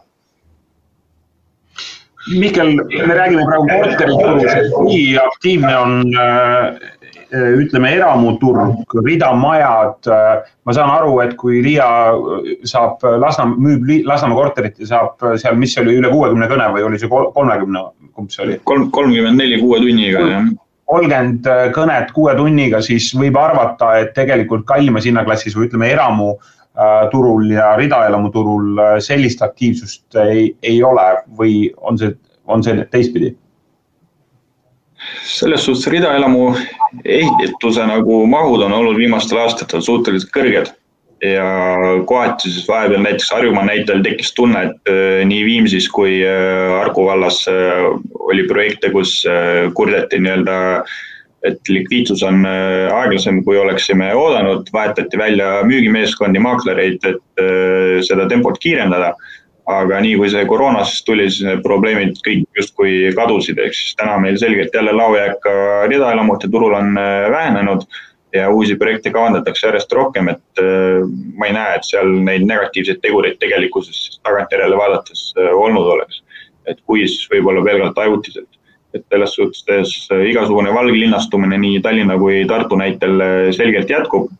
[2.28, 5.94] Mihkel, me räägime praegu korteriturust, kui aktiivne on
[7.30, 10.06] Äh, ütleme, eramuturg, ridamajad.
[10.10, 11.86] Äh, ma saan aru, et kui Riia
[12.66, 16.88] saab Lasnamäe, müüb Lasnamäe korterit ja saab seal, mis see oli, üle kuuekümne kõne või
[16.88, 17.84] oli see kolmekümne,
[18.18, 18.58] kumb see oli?
[18.66, 20.50] kolm, kolmkümmend neli kuue tunniga, jah
[20.90, 25.92] kolmkümmend äh, kõnet kuue tunniga, siis võib arvata, et tegelikult kallimas hinnaklassis või ütleme,
[26.80, 31.06] eramuturul ja ridaelamuturul sellist aktiivsust ei, ei ole
[31.38, 32.14] või on see,
[32.46, 33.34] on see teistpidi?
[35.24, 36.50] selles suhtes ridaelamu
[37.04, 40.68] ehituse nagu mahud on olnud viimastel aastatel suhteliselt kõrged
[41.24, 41.44] ja
[42.08, 47.04] kohati siis vahepeal näiteks Harjumaa näitel tekkis tunne, et äh, nii Viimsis kui äh, Harku
[47.06, 47.84] vallas äh,
[48.32, 49.20] oli projekte, kus
[49.74, 50.56] kurdeti nii-öelda,
[51.46, 57.44] et likviidsus on aeglasem, kui oleksime oodanud, vahetati välja müügimeeskondi, maaklereid, et
[58.04, 59.14] seda tempot kiirendada
[59.70, 64.16] aga nii kui see koroonast tuli, siis need probleemid kõik justkui kadusid, ehk siis täna
[64.22, 65.56] meil selgelt jälle laojääk ka
[65.90, 67.84] ridaelamute turul on äh, vähenenud
[68.34, 71.02] ja uusi projekte kavandatakse järjest rohkem, et äh,
[71.38, 76.24] ma ei näe, et seal neid negatiivseid tegureid tegelikkuses tagantjärele vaadates äh, olnud oleks.
[76.68, 78.59] et kui, siis võib-olla pelgalt ajutiselt.
[78.94, 79.90] Et selles suhtes
[80.26, 83.22] igasugune valglinnastumine nii Tallinna kui Tartu näitel
[83.54, 84.30] selgelt jätkub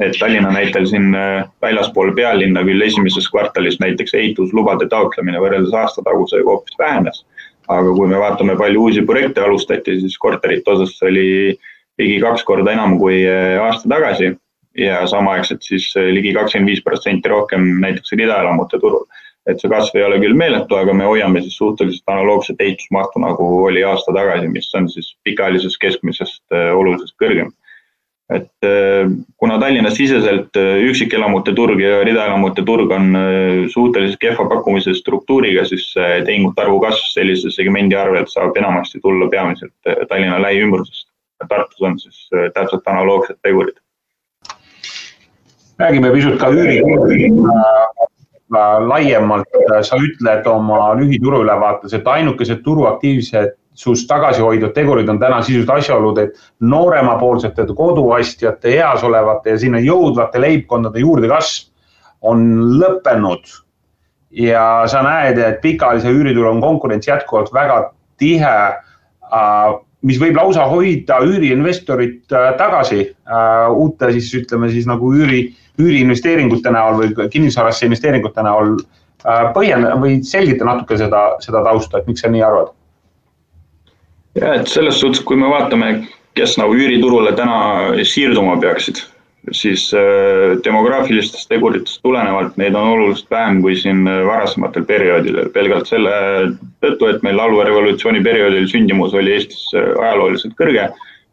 [0.00, 6.48] et Tallinna näitel siin äh, väljaspool pealinna küll esimeses kvartalis näiteks ehituslubade taotlemine võrreldes aastatagusega
[6.48, 7.24] hoopis vähenes.
[7.70, 11.54] aga kui me vaatame, palju uusi projekte alustati, siis korterite osas oli
[12.00, 14.32] ligi kaks korda enam kui äh, aasta tagasi
[14.78, 19.04] ja samaaegselt siis äh, ligi kakskümmend viis protsenti rohkem näiteks ridaelamute turul.
[19.48, 23.46] Et see kasv ei ole küll meeletu, aga me hoiame siis suhteliselt analoogset ehitusmahtu, nagu
[23.64, 27.54] oli aasta tagasi, mis on siis pikaajalisest keskmisest oluliselt kõrgem
[28.30, 34.46] et äh, kuna Tallinna siseselt äh, üksikelamute turg ja ridaelamute turg on äh, suhteliselt kehva
[34.50, 35.88] pakkumise struktuuriga, siis
[36.26, 39.74] tehingute arvu kasv sellise segmendi arvelt saab enamasti tulla peamiselt
[40.08, 41.08] Tallinna lähiümbrusest.
[41.48, 43.78] Tartus on siis täpselt analoogsed tegurid.
[45.80, 48.10] räägime pisut ka üüriturust
[48.50, 49.46] laiemalt.
[49.82, 56.38] sa ütled oma lühituruülevaates, et ainukesed turuaktiivsed sust tagasihoidvad tegurid on täna sisuliselt asjaolud, et
[56.60, 61.70] nooremapoolsete koduostjate, eas olevate ja sinna jõudvate leibkondade juurdekasv
[62.20, 62.46] on
[62.80, 63.44] lõppenud.
[64.30, 67.78] ja sa näed, et pikaajalise üüriturul on konkurents jätkuvalt väga
[68.18, 68.52] tihe,
[69.26, 69.70] äh,
[70.06, 75.48] mis võib lausa hoida üüriinvestorit äh, tagasi äh, uute siis ütleme siis nagu üüri,
[75.80, 78.76] üüriinvesteeringute näol või kinnisvarasse investeeringute näol.
[79.54, 82.70] põhjenda või selgita natuke seda, seda tausta, et miks sa nii arvad
[84.38, 85.90] ja et selles suhtes, kui me vaatame,
[86.38, 87.56] kes nagu üüriturule täna
[88.06, 89.02] siirduma peaksid,
[89.56, 95.88] siis äh, demograafilistest teguritest tulenevalt neid on oluliselt vähem kui siin äh, varasematel perioodidel, pelgalt
[95.90, 96.12] selle
[96.84, 100.90] tõttu, et meil allveerevolutsiooni perioodil sündimus oli Eestis äh, ajalooliselt kõrge,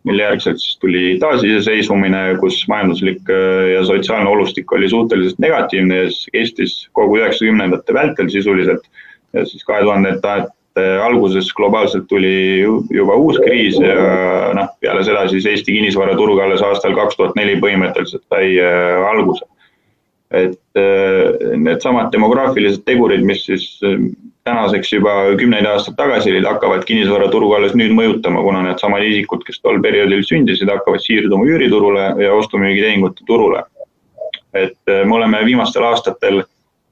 [0.08, 3.30] mille järgselt siis tuli taasiseseisvumine, kus majanduslik
[3.74, 8.88] ja sotsiaalne olustik oli suhteliselt negatiivne ja siis kestis kogu üheksakümnendate vältel sisuliselt
[9.36, 10.38] ja siis kahe tuhandete
[10.78, 12.62] Eh, alguses globaalselt tuli
[12.93, 17.56] juba uus kriis ja noh, peale seda siis Eesti kinnisvaraturg alles aastal kaks tuhat neli
[17.63, 19.48] põhimõtteliselt sai eh, alguse.
[20.36, 20.80] et
[21.56, 23.63] needsamad demograafilised tegurid, mis siis
[24.47, 29.60] tänaseks juba kümneid aastaid tagasi olid, hakkavad kinnisvaraturgu alles nüüd mõjutama, kuna needsamad isikud, kes
[29.62, 33.63] tol perioodil sündisid, hakkavad siirduma üüriturule ja ostu-müügitehingute turule.
[34.57, 36.39] et me oleme viimastel aastatel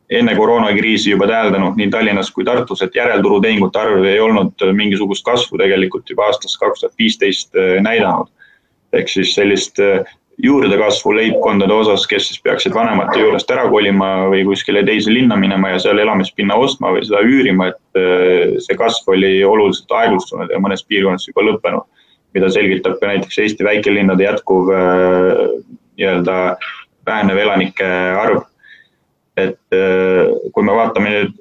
[0.10, 5.58] enne koroonakriisi juba täheldanud nii Tallinnas kui Tartus, et järelturutehingute arv ei olnud mingisugust kasvu
[5.58, 8.30] tegelikult juba aastast kaks tuhat viisteist äh, näidanud.
[8.94, 10.06] ehk siis sellist äh,
[10.44, 15.72] juurdekasvu leibkondade osas, kes siis peaksid vanemate juurest ära kolima või kuskile teise linna minema
[15.74, 20.60] ja seal elamispinna ostma või seda üürima, et äh, see kasv oli oluliselt aeglustunud ja
[20.62, 21.88] mõnes piirkonnas juba lõppenud.
[22.36, 26.58] mida selgitab ka näiteks Eesti väikelinnade jätkuv nii-öelda
[27.08, 27.88] vähenev elanike
[28.20, 28.42] arv
[29.38, 31.34] et äh, kui me vaatame nüüd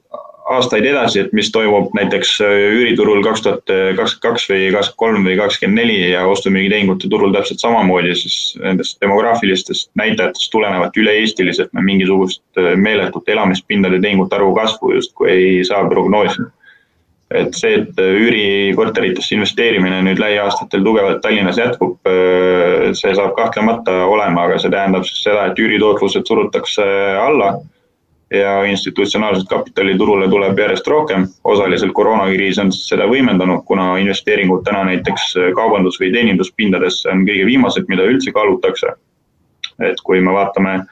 [0.51, 5.29] aastaid edasi, et mis toimub näiteks äh, üüriturul kaks tuhat kakskümmend kaks või kakskümmend kolm
[5.29, 11.85] või kakskümmend neli ja ostu-müügitehingute turul täpselt samamoodi, siis nendest demograafilistest näitajatest tulenevalt üle-eestiliselt me
[11.87, 16.51] mingisugust äh, meeletut elamispindade tehingute arvu kasvu justkui ei saa prognoosida.
[17.35, 21.97] et see, et üürikorteritesse investeerimine nüüd lähiaastatel tugevalt Tallinnas jätkub,
[22.95, 26.85] see saab kahtlemata olema, aga see tähendab siis seda, et üüritootlused surutakse
[27.19, 27.57] alla
[28.39, 31.27] ja institutsionaalset kapitali turule tuleb järjest rohkem.
[31.45, 37.89] osaliselt koroonakriis on seda võimendanud, kuna investeeringud täna näiteks kaubandus- või teeninduspindadesse on kõige viimased,
[37.89, 38.95] mida üldse kaalutakse.
[39.83, 40.85] et kui me vaatame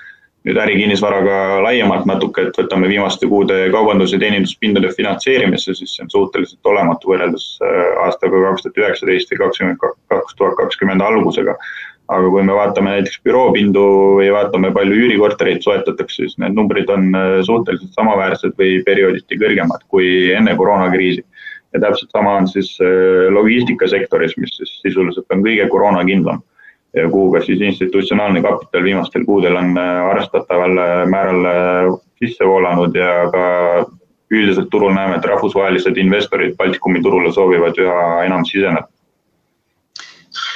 [0.47, 6.11] nüüd ärikinnisvaraga laiemalt natuke, et võtame viimaste kuude kaubandus- ja teeninduspindade finantseerimisse, siis see on
[6.11, 11.55] suhteliselt olematu võrreldes äh, aastaga kaks tuhat üheksateist või kakskümmend, kaks tuhat kakskümmend algusega.
[12.11, 13.83] Aga kui me vaatame näiteks büroopindu
[14.19, 19.85] või vaatame, palju üürikortereid soetatakse, siis need numbrid on äh, suhteliselt samaväärsed või periooditi kõrgemad
[19.89, 21.25] kui enne koroonakriisi.
[21.73, 26.43] ja täpselt sama on siis äh, logistikasektoris, mis siis sisuliselt on kõige koroonakindlam
[26.97, 33.31] ja kuhu ka siis institutsionaalne kapital viimastel kuudel on äh, arvestataval määral sisse voolanud ja
[33.33, 33.47] ka
[34.33, 38.89] üldiselt turul näeme, et rahvusvahelised investorid Baltikumi turule soovivad üha enam siseneda.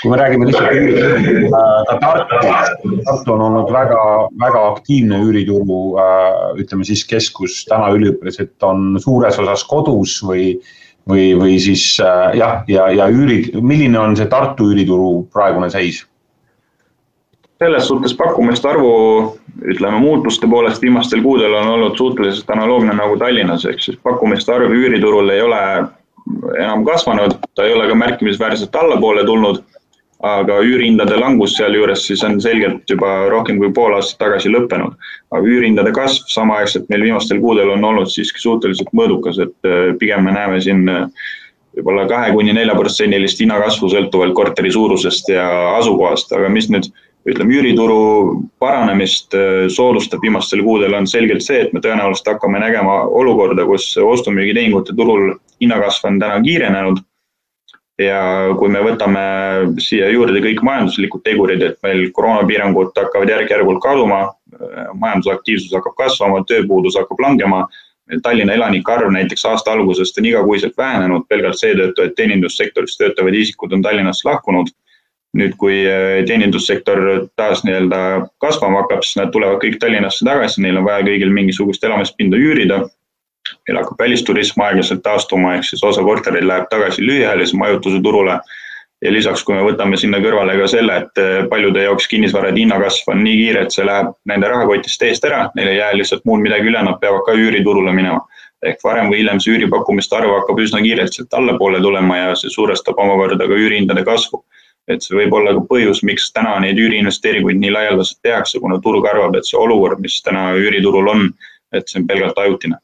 [0.06, 0.70] Kui me räägime lihtsalt
[1.88, 2.36] ka Tartu,
[3.04, 4.02] Tartu on olnud väga,
[4.38, 5.78] väga aktiivne üürituru,
[6.62, 10.52] ütleme siis keskus, täna üliõpilased on suures osas kodus või,
[11.10, 16.04] või, või siis jah, ja, ja üürid, milline on see Tartu üürituru praegune seis?
[17.56, 18.88] selles suhtes pakkumiste arvu,
[19.64, 24.74] ütleme muutuste poolest viimastel kuudel on olnud suhteliselt analoogne nagu Tallinnas, ehk siis pakkumiste arv
[24.76, 25.62] üüriturul ei ole
[26.60, 29.62] enam kasvanud, ta ei ole ka märkimisväärselt allapoole tulnud.
[30.24, 34.94] Aga üürihindade langus sealjuures siis on selgelt juba rohkem kui pool aastat tagasi lõppenud.
[35.30, 40.24] aga üürihindade kasv samaaegselt meil viimastel kuudel on olnud siiski suhteliselt mõõdukas, et äh, pigem
[40.24, 41.08] me näeme siin äh,
[41.76, 45.44] võib-olla kahe kuni nelja protsendilist hinnakasvu sõltuvalt korteri suurusest ja
[45.76, 46.88] asukohast, aga mis nüüd
[47.26, 47.98] ütleme, üürituru
[48.62, 53.90] paranemist äh, soodustab viimastel kuudel, on selgelt see, et me tõenäoliselt hakkame nägema olukorda, kus
[54.00, 57.04] ostu-müügitehingute turul hinnakasv on täna kiirenenud.
[57.98, 58.20] Ja
[58.58, 59.22] kui me võtame
[59.80, 64.20] siia juurde kõik majanduslikud tegurid, et meil koroonapiirangud hakkavad järk-järgult kaduma,
[64.94, 67.64] majandusaktiivsus hakkab kasvama, tööpuudus hakkab langema
[68.22, 73.72] Tallinna elanike arv näiteks aasta algusest on igakuiselt vähenenud pelgalt seetõttu, et teenindussektoris töötavad isikud
[73.74, 74.70] on Tallinnast lahkunud
[75.36, 77.00] nüüd, kui äh, teenindussektor
[77.36, 81.84] taas nii-öelda kasvama hakkab, siis nad tulevad kõik Tallinnasse tagasi, neil on vaja kõigil mingisugust
[81.84, 82.84] elamispinda üürida.
[83.68, 88.38] Meil hakkab välisturism aeglaselt taastuma, ehk siis osa kortereid läheb tagasi lühiajalise majutuse turule.
[89.04, 93.10] ja lisaks, kui me võtame sinna kõrvale ka selle, et äh, paljude jaoks kinnisvarade hinnakasv
[93.12, 96.40] on nii kiire, et see läheb nende rahakotist eest ära, neil ei jää lihtsalt muud
[96.40, 98.24] midagi üle, nad peavad ka üüriturule minema
[98.64, 102.48] ehk varem või hiljem see üüripakkumiste arv hakkab üsna kiirelt sealt allapoole tulema ja see
[102.50, 104.40] suurestab omakorda ka üürihindade kasvu
[104.88, 109.06] et see võib olla ka põhjus, miks täna neid üüriinvesteeringuid nii laialdaselt tehakse, kuna turg
[109.10, 111.30] arvab, et see olukord, mis täna üüriturul on,
[111.74, 112.78] et see on pelgalt ajutine.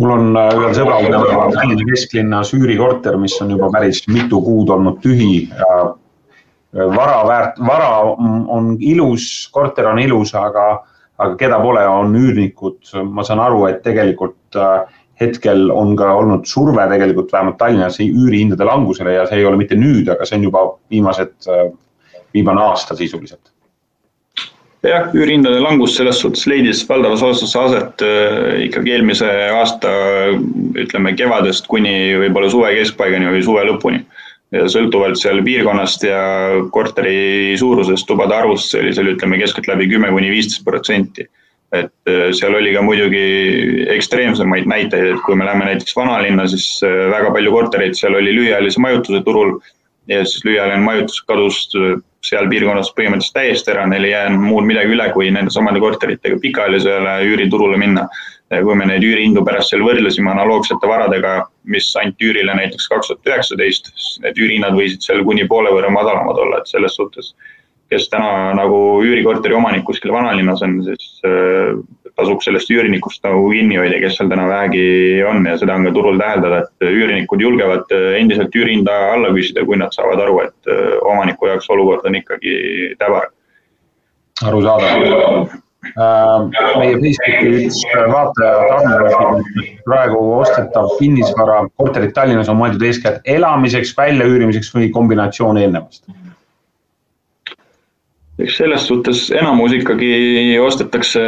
[0.00, 1.08] Mul on äh, ühel sõbral
[1.54, 5.48] Tallinna kesklinnas üürikorter, mis on juba päris mitu kuud olnud tühi.
[5.52, 5.92] Äh,
[6.96, 10.66] vara väärt, vara on ilus, korter on ilus, aga,
[11.20, 12.80] aga keda pole, on üürnikud.
[13.04, 18.64] ma saan aru, et tegelikult äh, hetkel on ka olnud surve tegelikult vähemalt Tallinnas üürihindade
[18.66, 21.36] langusele ja see ei ole mitte nüüd, aga see on juba viimased,
[22.34, 23.52] viimane aasta sisuliselt.
[24.86, 29.92] Jah, üürihindade langus selles suhtes leidis valdavas osas aset äh, ikkagi eelmise aasta
[30.82, 34.02] ütleme kevadest kuni võib-olla suve keskpaigani või suve lõpuni.
[34.52, 36.18] Sõltuvalt seal piirkonnast ja
[36.74, 41.24] korteri suurusest, tubade arvust, see oli seal ütleme keskeltläbi kümme kuni viisteist protsenti.
[41.72, 43.22] Et äh, seal oli ka muidugi
[43.94, 48.34] ekstreemsemaid näiteid, et kui me läheme näiteks vanalinna, siis äh, väga palju kortereid seal oli
[48.36, 49.54] lühiajalise majutuse turul
[50.10, 51.62] ja siis lühiajaline majutus kadus
[52.22, 56.38] seal piirkonnas põhimõtteliselt täiesti ära, neil ei jäänud muud midagi üle, kui nende samade korteritega
[56.42, 58.08] pikaajalisele üüriturule minna.
[58.52, 63.30] kui me neid üürihindu pärast seal võrdlesime analoogsete varadega, mis anti üürile näiteks kaks tuhat
[63.30, 67.32] üheksateist, siis need üürihinnad võisid seal kuni poole võrra madalamad olla, et selles suhtes
[67.92, 71.08] kes täna nagu üürikorteri omanik kuskil vanalinnas on, siis
[72.12, 74.84] äh, tasuks sellest üürnikust nagu kinni hoida, kes seal täna vähegi
[75.28, 79.64] on ja seda on ka turul täheldada, et üürnikud julgevad äh, endiselt üürihinda alla küsida,
[79.66, 83.30] kui nad saavad aru, et äh, omaniku jaoks olukord on ikkagi täbar.
[84.44, 85.52] arusaadav.
[86.78, 89.40] meie Facebooki üks vaataja Tarmo
[89.82, 96.06] praegu ostetav kinnisvara, korterid Tallinnas on mõeldud eeskätt elamiseks, väljaüürimiseks või kombinatsioon eelnevast
[98.40, 100.14] eks selles suhtes enamus ikkagi
[100.62, 101.26] ostetakse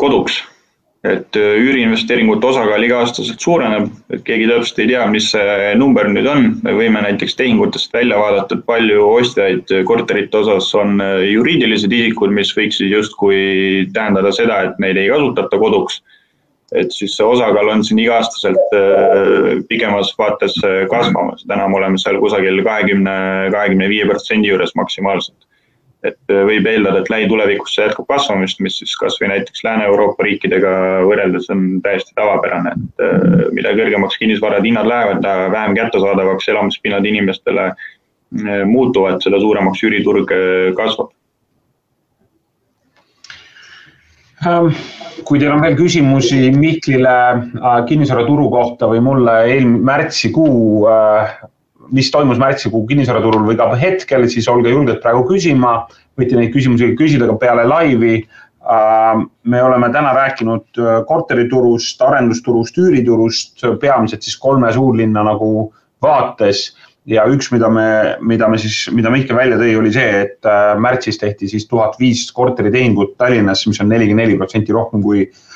[0.00, 0.44] koduks.
[1.00, 6.50] et üüriinvesteeringute osakaal iga-aastaselt suureneb, et keegi täpselt ei tea, mis see number nüüd on,
[6.60, 12.52] me võime näiteks tehingutest välja vaadata, et palju ostjaid korterite osas on juriidilised isikud, mis
[12.52, 13.40] võiksid justkui
[13.96, 16.02] tähendada seda, et neid ei kasutata koduks.
[16.76, 20.60] Et siis see osakaal on siin iga-aastaselt äh, pikemas vaates
[20.92, 23.16] kasvamas, täna me oleme seal kusagil kahekümne,
[23.56, 25.48] kahekümne viie protsendi juures maksimaalselt
[26.06, 30.72] et võib eeldada, et lähitulevikus see jätkub kasvamist, mis siis kasvõi näiteks Lääne-Euroopa riikidega
[31.08, 37.70] võrreldes on täiesti tavapärane, et mida kõrgemaks kinnisvarade hinnad lähevad, vähem kättesaadavaks elamispinnad inimestele
[38.64, 40.32] muutuvad, seda suuremaks üüriturg
[40.78, 41.12] kasvab.
[44.40, 44.70] Ähm,
[45.28, 47.16] kui teil on veel küsimusi Mihklile
[47.60, 51.34] äh, kinnisvaraturu kohta või mulle eelmine märtsikuu, äh,
[51.94, 55.86] mis toimus märtsikuu kinnisvaraturul või ka hetkel, siis olge julged praegu küsima.
[56.18, 58.20] võite neid küsimusi küsida ka peale laivi.
[58.60, 65.72] Äh, me oleme täna rääkinud korteriturust, arendusturust, üüriturust, peamiselt siis kolme suurlinna nagu
[66.02, 66.74] vaates
[67.08, 70.74] ja üks, mida me, mida me siis, mida Mihkel välja tõi, oli see, et äh,
[70.78, 75.49] märtsis tehti siis tuhat viis korteritehingut Tallinnas, mis on nelikümmend neli protsenti rohkem kui äh,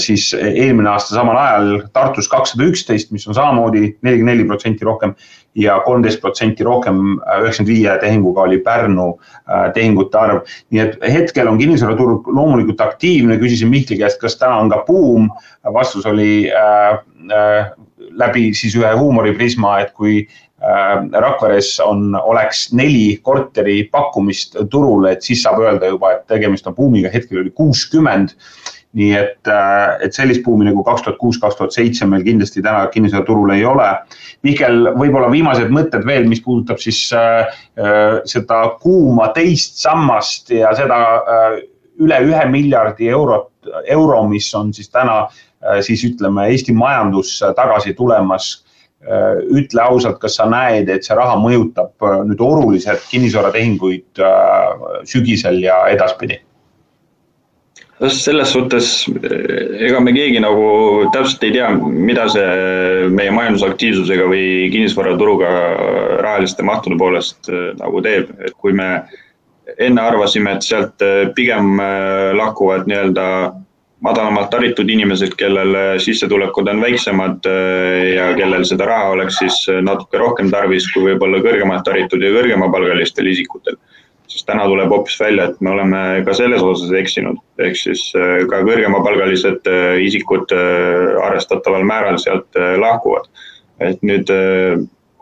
[0.00, 1.82] siis eelmine aasta samal ajal.
[1.92, 5.12] Tartus kakssada üksteist, mis on samamoodi nelikümmend neli protsenti rohkem
[5.54, 10.40] ja kolmteist protsenti rohkem, äh, üheksakümmend viie tehinguga oli Pärnu äh, tehingute arv.
[10.70, 15.30] nii et hetkel on kinnisvaraturg loomulikult aktiivne, küsisin Mihkli käest, kas täna on ka buum.
[15.72, 16.98] vastus oli äh,
[17.32, 17.72] äh,
[18.10, 25.22] läbi siis ühe huumoriprisma, et kui äh, Rakveres on, oleks neli korteri pakkumist turul, et
[25.22, 28.36] siis saab öelda juba, et tegemist on buumiga, hetkel oli kuuskümmend.
[28.98, 32.62] Nii et, äh, et sellist buumi nagu kaks tuhat kuus, kaks tuhat seitse meil kindlasti
[32.64, 33.88] täna kinnisvaraturul ei ole.
[34.44, 40.74] Mihkel, võib-olla viimased mõtted veel, mis puudutab siis äh, äh, seda kuuma teist sammast ja
[40.76, 41.56] seda äh,
[42.02, 43.50] üle ühe miljardi eurot,
[43.94, 48.58] euro, mis on siis täna äh, siis ütleme, Eesti majandusse tagasi tulemas.
[49.02, 54.20] Äh, ütle ausalt, kas sa näed, et see raha mõjutab nüüd oluliselt kinnisvaratehinguid
[55.10, 56.42] sügisel ja edaspidi?
[58.10, 58.86] Selles suhtes
[59.86, 60.64] ega me keegi nagu
[61.14, 65.50] täpselt ei tea, mida see meie majandusaktiivsusega või kinnisvaraturuga
[66.24, 69.04] rahaliste mahtude poolest nagu teeb, et kui me
[69.78, 71.04] enne arvasime, et sealt
[71.36, 71.76] pigem
[72.38, 73.26] lahkuvad nii-öelda
[74.02, 77.46] madalamalt haritud inimesed, kellel sissetulekud on väiksemad
[78.16, 83.30] ja kellel seda raha oleks siis natuke rohkem tarvis kui võib-olla kõrgemalt haritud ja kõrgemapalgalistel
[83.30, 83.78] isikutel.
[84.32, 88.46] Siis täna tuleb hoopis välja, et me oleme ka selles osas eksinud, ehk siis äh,
[88.48, 89.68] ka kõrgemapalgalised
[90.06, 90.54] isikud
[91.22, 93.28] arvestataval määral sealt lahkuvad.
[93.82, 94.28] et nüüd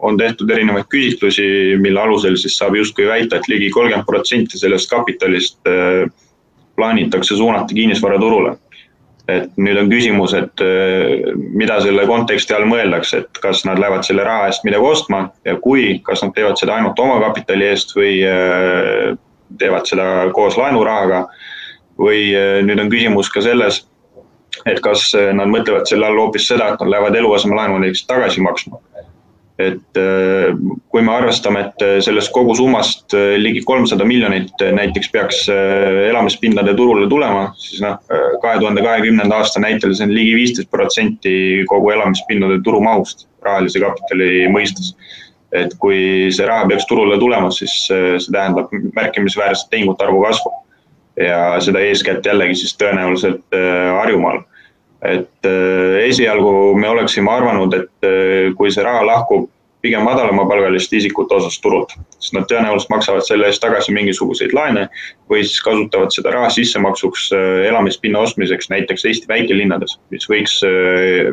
[0.04, 1.44] on tehtud erinevaid küsitlusi,
[1.80, 5.60] mille alusel siis saab justkui väita, et ligi kolmkümmend protsenti sellest kapitalist
[6.76, 8.56] plaanitakse suunata kinnisvaraturule
[9.30, 14.06] et nüüd on küsimus, et äh, mida selle konteksti all mõeldakse, et kas nad lähevad
[14.06, 18.18] selle raha eest midagi ostma ja kui, kas nad teevad seda ainult omakapitali eest või
[18.26, 19.14] äh,
[19.60, 21.26] teevad seda koos laenurahaga.
[22.00, 23.82] või äh, nüüd on küsimus ka selles,
[24.66, 28.80] et kas nad mõtlevad selle all hoopis seda, et nad lähevad eluasemelaenu näiteks tagasi maksma
[29.60, 30.54] et äh,
[30.90, 37.08] kui me arvestame, et äh, sellest kogusummast äh, ligi kolmsada miljonit näiteks peaks elamispindade turule
[37.10, 37.98] tulema, siis noh,
[38.42, 41.34] kahe tuhande kahekümnenda aasta näitel see on ligi viisteist protsenti
[41.70, 44.94] kogu elamispindade turumahust rahalise kapitali mõistes.
[45.50, 50.52] et kui see raha peaks turule tulema, siis see tähendab märkimisväärset tehingute arvu kasvu
[51.18, 53.58] ja seda eeskätt jällegi siis tõenäoliselt
[53.96, 54.44] Harjumaal
[55.02, 59.48] et äh, esialgu me oleksime arvanud, et äh, kui see raha lahkub
[59.80, 64.90] pigem madalamapalgaliste isikute osas turult, siis nad tõenäoliselt maksavad selle eest tagasi mingisuguseid laene
[65.32, 70.58] või siis kasutavad seda raha sissemaksuks äh, elamispinna ostmiseks näiteks Eesti väikelinnades, mis võiks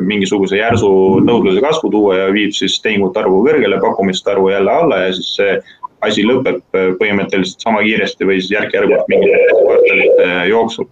[0.00, 0.88] mingisuguse järsu
[1.26, 5.34] nõudluse kasvu tuua ja viib siis tehingute arvu kõrgele, pakkumiste arvu jälle alla ja siis
[5.36, 5.58] see
[6.06, 10.88] asi lõpeb põhimõtteliselt sama kiiresti või siis järk-järgult mingite kvartalite jooksul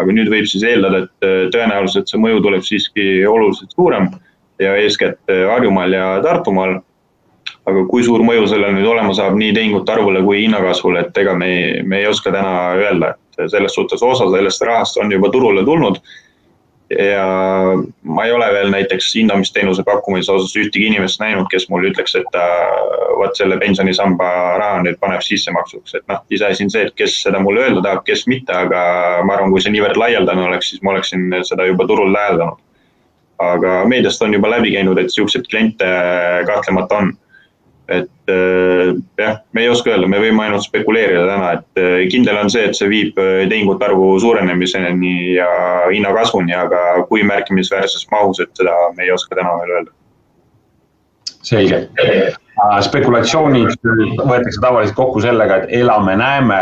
[0.00, 4.08] aga nüüd võib siis eeldada, et äh, tõenäoliselt see mõju tuleb siiski oluliselt suurem
[4.62, 6.80] ja eeskätt äh, Harjumaal ja Tartumaal.
[7.70, 11.34] aga kui suur mõju sellel nüüd olema saab nii tehingute arvule kui hinnakasvule, et ega
[11.38, 11.50] me,
[11.86, 16.00] me ei oska täna öelda, et selles suhtes osa sellest rahast on juba turule tulnud
[16.98, 17.26] ja
[18.02, 22.26] ma ei ole veel näiteks hindamisteenuse pakkumise osas ühtegi inimest näinud, kes mulle ütleks, et
[22.34, 22.46] ta
[23.20, 27.42] vot selle pensionisamba raha nüüd paneb sissemaksuks, et noh, iseasi on see, et kes seda
[27.42, 28.82] mulle öelda tahab, kes mitte, aga
[29.26, 32.66] ma arvan, kui see niivõrd laialdane oleks, siis ma oleksin seda juba turul täheldanud.
[33.40, 35.86] aga meediast on juba läbi käinud, et siukseid kliente
[36.46, 37.14] kahtlemata on
[37.90, 42.38] et äh, jah, me ei oska öelda, me võime ainult spekuleerida täna, et äh, kindel
[42.38, 45.48] on see, et see viib äh, tehingute arvu suurenemiseni ja
[45.90, 49.96] hinnakasvuni, aga kui märkimisväärses mahus, et seda me ei oska täna veel öelda.
[51.40, 51.78] selge.
[52.84, 53.70] spekulatsioonid
[54.18, 56.58] võetakse tavaliselt kokku sellega, et elame-näeme.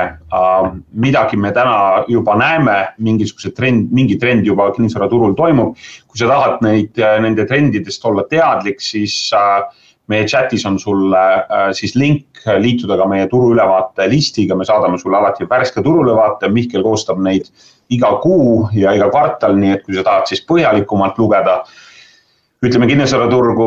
[0.94, 5.74] midagi me täna juba näeme, mingisuguse trend, mingi trend juba kinnisvaraturul toimub.
[6.06, 9.66] kui sa tahad neid, nende trendidest olla teadlik, siis äh,
[10.08, 15.18] meie chatis on sulle äh, siis link liituda ka meie turuülevaate listiga, me saadame sulle
[15.18, 17.50] alati värske turuülevaate, Mihkel koostab neid
[17.92, 21.60] iga kuu ja iga kvartal, nii et kui sa tahad siis põhjalikumalt lugeda
[22.64, 23.66] ütleme, kinnisvaraturgu,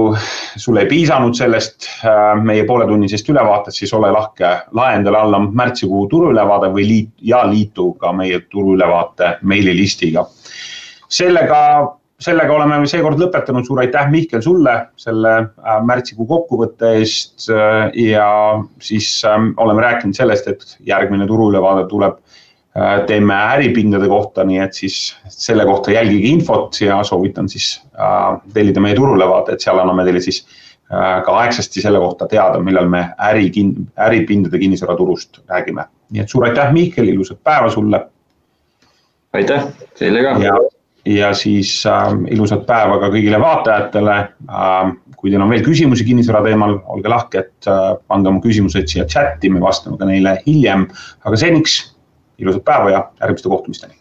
[0.59, 6.07] sul ei piisanud sellest äh, meie pooletunnisest ülevaatest, siis ole lahke, lae endale alla märtsikuu
[6.11, 10.25] turuülevaade või liit ja liitu ka meie turuülevaate meililistiga.
[11.11, 11.61] sellega
[12.22, 18.28] sellega oleme seekord lõpetanud, suur aitäh, Mihkel, sulle selle äh, märtsikuu kokkuvõtte eest äh, ja
[18.84, 22.19] siis ähm, oleme rääkinud sellest, et järgmine turuülevaade tuleb,
[22.78, 24.99] äh, teeme äripindade kohta, nii et siis
[25.34, 27.74] selle kohta jälgige infot ja soovitan siis
[28.53, 30.43] tellida meie turuülevaate, et seal anname teile siis
[30.91, 33.45] ka aegsasti selle kohta teada, millal me äri,
[33.95, 35.86] äripindade kinnisvaraturust räägime.
[36.11, 38.01] nii et suur aitäh, Mihkel, ilusat päeva sulle.
[39.39, 40.36] aitäh, teile ka
[41.05, 44.17] ja siis äh, ilusat päeva ka kõigile vaatajatele
[44.49, 44.91] äh,.
[45.21, 49.49] kui teil on veel küsimusi kinnisvara teemal, olge lahked äh,, pange oma küsimused siia chati,
[49.49, 50.87] me vastame ka neile hiljem.
[51.25, 51.81] aga seniks
[52.41, 54.00] ilusat päeva ja järgmiste kohtumisteni.